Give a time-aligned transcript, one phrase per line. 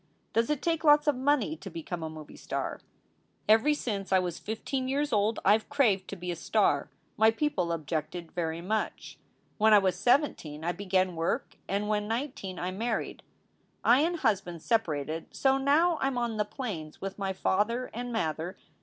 [0.33, 2.81] Does it take lots of money to be come a Movie Star.
[3.47, 6.89] Every since I was 15 years old Ive craved to be a star.
[7.17, 9.19] My people Objected very much.
[9.59, 13.21] When I Was 17 I began Work when 19 I Married.
[13.83, 18.57] I An husband seperated, so Now Im on the plains with my fauther an Mather.